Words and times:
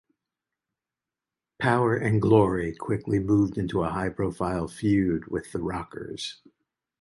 Power 1.59 1.95
and 1.95 2.19
Glory 2.19 2.73
quickly 2.73 3.19
moved 3.19 3.55
into 3.59 3.83
a 3.83 3.89
high-profile 3.91 4.67
feud 4.69 5.27
with 5.27 5.51
The 5.51 5.61
Rockers. 5.61 6.41